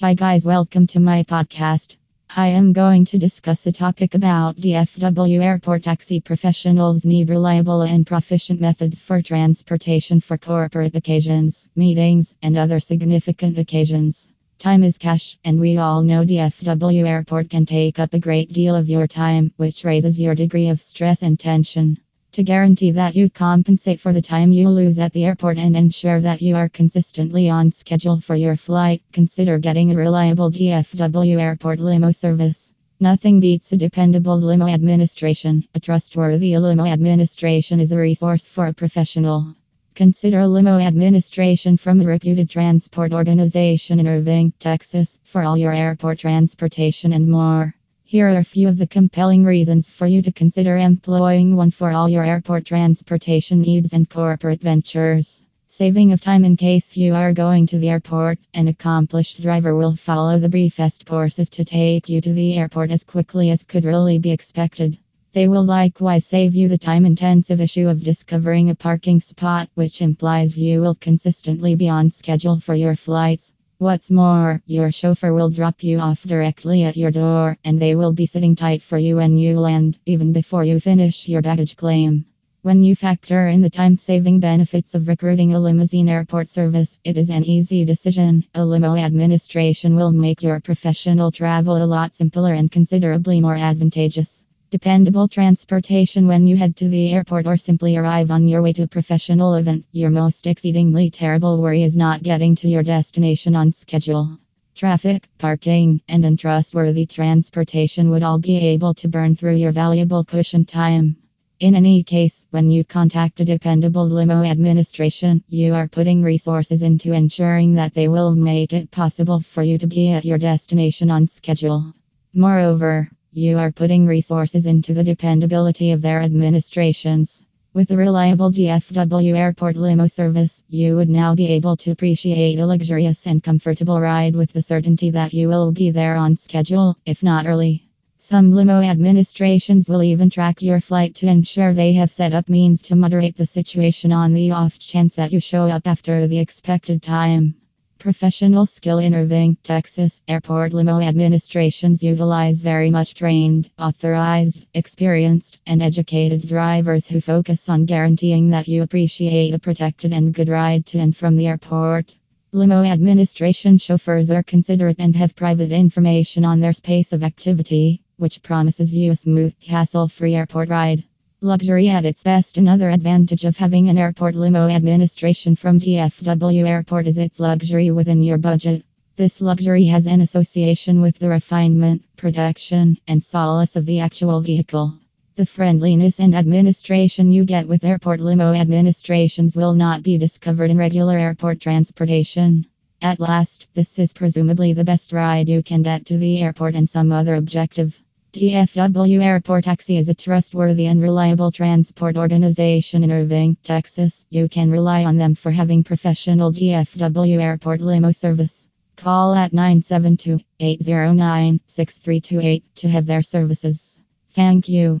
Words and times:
Hi, 0.00 0.14
guys, 0.14 0.44
welcome 0.44 0.86
to 0.88 1.00
my 1.00 1.24
podcast. 1.24 1.96
I 2.30 2.46
am 2.46 2.72
going 2.72 3.04
to 3.06 3.18
discuss 3.18 3.66
a 3.66 3.72
topic 3.72 4.14
about 4.14 4.54
DFW 4.54 5.42
airport 5.42 5.82
taxi 5.82 6.20
professionals 6.20 7.04
need 7.04 7.28
reliable 7.28 7.82
and 7.82 8.06
proficient 8.06 8.60
methods 8.60 9.00
for 9.00 9.20
transportation 9.20 10.20
for 10.20 10.38
corporate 10.38 10.94
occasions, 10.94 11.68
meetings, 11.74 12.36
and 12.42 12.56
other 12.56 12.78
significant 12.78 13.58
occasions. 13.58 14.30
Time 14.60 14.84
is 14.84 14.98
cash, 14.98 15.36
and 15.42 15.58
we 15.58 15.78
all 15.78 16.04
know 16.04 16.22
DFW 16.22 17.04
airport 17.04 17.50
can 17.50 17.66
take 17.66 17.98
up 17.98 18.14
a 18.14 18.20
great 18.20 18.52
deal 18.52 18.76
of 18.76 18.88
your 18.88 19.08
time, 19.08 19.52
which 19.56 19.82
raises 19.82 20.16
your 20.16 20.36
degree 20.36 20.68
of 20.68 20.80
stress 20.80 21.22
and 21.24 21.40
tension. 21.40 21.98
To 22.38 22.44
guarantee 22.44 22.92
that 22.92 23.16
you 23.16 23.28
compensate 23.30 23.98
for 23.98 24.12
the 24.12 24.22
time 24.22 24.52
you 24.52 24.68
lose 24.68 25.00
at 25.00 25.12
the 25.12 25.24
airport 25.24 25.58
and 25.58 25.76
ensure 25.76 26.20
that 26.20 26.40
you 26.40 26.54
are 26.54 26.68
consistently 26.68 27.50
on 27.50 27.72
schedule 27.72 28.20
for 28.20 28.36
your 28.36 28.54
flight, 28.54 29.02
consider 29.12 29.58
getting 29.58 29.90
a 29.90 29.96
reliable 29.96 30.48
DFW 30.48 31.40
airport 31.40 31.80
limo 31.80 32.12
service. 32.12 32.72
Nothing 33.00 33.40
beats 33.40 33.72
a 33.72 33.76
dependable 33.76 34.38
limo 34.38 34.68
administration. 34.68 35.66
A 35.74 35.80
trustworthy 35.80 36.56
limo 36.56 36.86
administration 36.86 37.80
is 37.80 37.90
a 37.90 37.98
resource 37.98 38.44
for 38.44 38.68
a 38.68 38.72
professional. 38.72 39.56
Consider 39.96 40.38
a 40.38 40.46
limo 40.46 40.78
administration 40.78 41.76
from 41.76 42.00
a 42.00 42.04
reputed 42.04 42.48
transport 42.48 43.12
organization 43.12 43.98
in 43.98 44.06
Irving, 44.06 44.52
Texas, 44.60 45.18
for 45.24 45.42
all 45.42 45.56
your 45.56 45.72
airport 45.72 46.20
transportation 46.20 47.12
and 47.12 47.28
more. 47.28 47.74
Here 48.10 48.30
are 48.30 48.38
a 48.38 48.42
few 48.42 48.68
of 48.68 48.78
the 48.78 48.86
compelling 48.86 49.44
reasons 49.44 49.90
for 49.90 50.06
you 50.06 50.22
to 50.22 50.32
consider 50.32 50.78
employing 50.78 51.54
one 51.54 51.70
for 51.70 51.90
all 51.90 52.08
your 52.08 52.24
airport 52.24 52.64
transportation 52.64 53.60
needs 53.60 53.92
and 53.92 54.08
corporate 54.08 54.62
ventures. 54.62 55.44
Saving 55.66 56.12
of 56.12 56.20
time 56.22 56.42
in 56.42 56.56
case 56.56 56.96
you 56.96 57.12
are 57.12 57.34
going 57.34 57.66
to 57.66 57.78
the 57.78 57.90
airport, 57.90 58.38
an 58.54 58.66
accomplished 58.66 59.42
driver 59.42 59.76
will 59.76 59.94
follow 59.94 60.38
the 60.38 60.48
briefest 60.48 61.04
courses 61.04 61.50
to 61.50 61.66
take 61.66 62.08
you 62.08 62.22
to 62.22 62.32
the 62.32 62.56
airport 62.56 62.90
as 62.92 63.04
quickly 63.04 63.50
as 63.50 63.62
could 63.62 63.84
really 63.84 64.18
be 64.18 64.30
expected. 64.30 64.96
They 65.34 65.46
will 65.46 65.64
likewise 65.64 66.24
save 66.24 66.54
you 66.54 66.68
the 66.68 66.78
time 66.78 67.04
intensive 67.04 67.60
issue 67.60 67.88
of 67.88 68.02
discovering 68.02 68.70
a 68.70 68.74
parking 68.74 69.20
spot, 69.20 69.68
which 69.74 70.00
implies 70.00 70.56
you 70.56 70.80
will 70.80 70.94
consistently 70.94 71.74
be 71.74 71.90
on 71.90 72.08
schedule 72.08 72.58
for 72.58 72.74
your 72.74 72.96
flights. 72.96 73.52
What's 73.80 74.10
more, 74.10 74.60
your 74.66 74.90
chauffeur 74.90 75.32
will 75.32 75.50
drop 75.50 75.84
you 75.84 76.00
off 76.00 76.24
directly 76.24 76.82
at 76.82 76.96
your 76.96 77.12
door, 77.12 77.56
and 77.62 77.78
they 77.78 77.94
will 77.94 78.12
be 78.12 78.26
sitting 78.26 78.56
tight 78.56 78.82
for 78.82 78.98
you 78.98 79.14
when 79.14 79.38
you 79.38 79.60
land, 79.60 80.00
even 80.04 80.32
before 80.32 80.64
you 80.64 80.80
finish 80.80 81.28
your 81.28 81.42
baggage 81.42 81.76
claim. 81.76 82.24
When 82.62 82.82
you 82.82 82.96
factor 82.96 83.46
in 83.46 83.62
the 83.62 83.70
time 83.70 83.96
saving 83.96 84.40
benefits 84.40 84.96
of 84.96 85.06
recruiting 85.06 85.54
a 85.54 85.60
limousine 85.60 86.08
airport 86.08 86.48
service, 86.48 86.98
it 87.04 87.16
is 87.16 87.30
an 87.30 87.44
easy 87.44 87.84
decision. 87.84 88.44
A 88.52 88.66
limo 88.66 88.96
administration 88.96 89.94
will 89.94 90.10
make 90.10 90.42
your 90.42 90.58
professional 90.58 91.30
travel 91.30 91.76
a 91.76 91.86
lot 91.86 92.16
simpler 92.16 92.54
and 92.54 92.68
considerably 92.68 93.40
more 93.40 93.54
advantageous. 93.54 94.44
Dependable 94.70 95.28
transportation 95.28 96.26
when 96.26 96.46
you 96.46 96.54
head 96.54 96.76
to 96.76 96.90
the 96.90 97.10
airport 97.10 97.46
or 97.46 97.56
simply 97.56 97.96
arrive 97.96 98.30
on 98.30 98.46
your 98.46 98.60
way 98.60 98.74
to 98.74 98.82
a 98.82 98.86
professional 98.86 99.54
event. 99.54 99.86
Your 99.92 100.10
most 100.10 100.46
exceedingly 100.46 101.08
terrible 101.08 101.62
worry 101.62 101.84
is 101.84 101.96
not 101.96 102.22
getting 102.22 102.54
to 102.56 102.68
your 102.68 102.82
destination 102.82 103.56
on 103.56 103.72
schedule. 103.72 104.38
Traffic, 104.74 105.26
parking, 105.38 106.02
and 106.06 106.22
untrustworthy 106.22 107.06
transportation 107.06 108.10
would 108.10 108.22
all 108.22 108.38
be 108.38 108.58
able 108.58 108.92
to 108.92 109.08
burn 109.08 109.34
through 109.34 109.54
your 109.54 109.72
valuable 109.72 110.22
cushion 110.22 110.66
time. 110.66 111.16
In 111.60 111.74
any 111.74 112.02
case, 112.02 112.44
when 112.50 112.70
you 112.70 112.84
contact 112.84 113.40
a 113.40 113.46
dependable 113.46 114.06
limo 114.06 114.44
administration, 114.44 115.42
you 115.48 115.72
are 115.72 115.88
putting 115.88 116.22
resources 116.22 116.82
into 116.82 117.14
ensuring 117.14 117.72
that 117.76 117.94
they 117.94 118.08
will 118.08 118.36
make 118.36 118.74
it 118.74 118.90
possible 118.90 119.40
for 119.40 119.62
you 119.62 119.78
to 119.78 119.86
be 119.86 120.10
at 120.10 120.26
your 120.26 120.36
destination 120.36 121.10
on 121.10 121.26
schedule. 121.26 121.94
Moreover, 122.34 123.10
you 123.38 123.56
are 123.56 123.70
putting 123.70 124.04
resources 124.04 124.66
into 124.66 124.92
the 124.92 125.04
dependability 125.04 125.92
of 125.92 126.02
their 126.02 126.20
administrations. 126.20 127.44
With 127.72 127.92
a 127.92 127.96
reliable 127.96 128.50
DFW 128.50 129.36
airport 129.36 129.76
limo 129.76 130.08
service, 130.08 130.64
you 130.68 130.96
would 130.96 131.08
now 131.08 131.36
be 131.36 131.46
able 131.46 131.76
to 131.76 131.92
appreciate 131.92 132.58
a 132.58 132.66
luxurious 132.66 133.28
and 133.28 133.40
comfortable 133.40 134.00
ride 134.00 134.34
with 134.34 134.52
the 134.52 134.62
certainty 134.62 135.10
that 135.10 135.32
you 135.32 135.46
will 135.46 135.70
be 135.70 135.92
there 135.92 136.16
on 136.16 136.34
schedule, 136.34 136.96
if 137.06 137.22
not 137.22 137.46
early. 137.46 137.84
Some 138.16 138.50
limo 138.50 138.80
administrations 138.82 139.88
will 139.88 140.02
even 140.02 140.30
track 140.30 140.60
your 140.60 140.80
flight 140.80 141.14
to 141.16 141.28
ensure 141.28 141.72
they 141.72 141.92
have 141.92 142.10
set 142.10 142.32
up 142.32 142.48
means 142.48 142.82
to 142.82 142.96
moderate 142.96 143.36
the 143.36 143.46
situation 143.46 144.10
on 144.10 144.34
the 144.34 144.50
off 144.50 144.76
chance 144.80 145.14
that 145.14 145.32
you 145.32 145.38
show 145.38 145.68
up 145.68 145.86
after 145.86 146.26
the 146.26 146.40
expected 146.40 147.00
time. 147.00 147.54
Professional 147.98 148.64
skill 148.64 148.98
in 148.98 149.12
Irving, 149.12 149.56
Texas. 149.64 150.20
Airport 150.28 150.72
limo 150.72 151.00
administrations 151.00 152.00
utilize 152.00 152.62
very 152.62 152.92
much 152.92 153.14
trained, 153.14 153.70
authorized, 153.76 154.68
experienced, 154.72 155.58
and 155.66 155.82
educated 155.82 156.46
drivers 156.46 157.08
who 157.08 157.20
focus 157.20 157.68
on 157.68 157.86
guaranteeing 157.86 158.50
that 158.50 158.68
you 158.68 158.84
appreciate 158.84 159.52
a 159.52 159.58
protected 159.58 160.12
and 160.12 160.32
good 160.32 160.48
ride 160.48 160.86
to 160.86 160.98
and 160.98 161.16
from 161.16 161.36
the 161.36 161.48
airport. 161.48 162.14
Limo 162.52 162.84
administration 162.84 163.78
chauffeurs 163.78 164.30
are 164.30 164.44
considerate 164.44 165.00
and 165.00 165.16
have 165.16 165.34
private 165.34 165.72
information 165.72 166.44
on 166.44 166.60
their 166.60 166.72
space 166.72 167.12
of 167.12 167.24
activity, 167.24 168.00
which 168.16 168.44
promises 168.44 168.94
you 168.94 169.10
a 169.10 169.16
smooth, 169.16 169.52
hassle 169.66 170.06
free 170.06 170.36
airport 170.36 170.68
ride. 170.68 171.02
Luxury 171.40 171.88
at 171.88 172.04
its 172.04 172.24
best. 172.24 172.58
Another 172.58 172.90
advantage 172.90 173.44
of 173.44 173.56
having 173.56 173.88
an 173.88 173.96
airport 173.96 174.34
limo 174.34 174.66
administration 174.66 175.54
from 175.54 175.78
DFW 175.78 176.66
Airport 176.66 177.06
is 177.06 177.16
its 177.16 177.38
luxury 177.38 177.92
within 177.92 178.24
your 178.24 178.38
budget. 178.38 178.84
This 179.14 179.40
luxury 179.40 179.84
has 179.84 180.08
an 180.08 180.20
association 180.20 181.00
with 181.00 181.16
the 181.20 181.28
refinement, 181.28 182.02
protection, 182.16 182.98
and 183.06 183.22
solace 183.22 183.76
of 183.76 183.86
the 183.86 184.00
actual 184.00 184.40
vehicle. 184.40 184.98
The 185.36 185.46
friendliness 185.46 186.18
and 186.18 186.34
administration 186.34 187.30
you 187.30 187.44
get 187.44 187.68
with 187.68 187.84
airport 187.84 188.18
limo 188.18 188.52
administrations 188.52 189.56
will 189.56 189.74
not 189.74 190.02
be 190.02 190.18
discovered 190.18 190.72
in 190.72 190.76
regular 190.76 191.16
airport 191.16 191.60
transportation. 191.60 192.66
At 193.00 193.20
last, 193.20 193.68
this 193.74 194.00
is 194.00 194.12
presumably 194.12 194.72
the 194.72 194.82
best 194.82 195.12
ride 195.12 195.48
you 195.48 195.62
can 195.62 195.84
get 195.84 196.06
to 196.06 196.18
the 196.18 196.42
airport 196.42 196.74
and 196.74 196.90
some 196.90 197.12
other 197.12 197.36
objective. 197.36 198.02
DFW 198.30 199.22
Airport 199.22 199.64
Taxi 199.64 199.96
is 199.96 200.10
a 200.10 200.14
trustworthy 200.14 200.84
and 200.84 201.00
reliable 201.00 201.50
transport 201.50 202.18
organization 202.18 203.02
in 203.02 203.10
Irving, 203.10 203.56
Texas. 203.64 204.26
You 204.28 204.50
can 204.50 204.70
rely 204.70 205.04
on 205.06 205.16
them 205.16 205.34
for 205.34 205.50
having 205.50 205.82
professional 205.82 206.52
DFW 206.52 207.40
Airport 207.40 207.80
limo 207.80 208.12
service. 208.12 208.68
Call 208.96 209.34
at 209.34 209.54
972 209.54 210.40
809 210.60 211.60
6328 211.66 212.76
to 212.76 212.88
have 212.88 213.06
their 213.06 213.22
services. 213.22 214.02
Thank 214.28 214.68
you. 214.68 215.00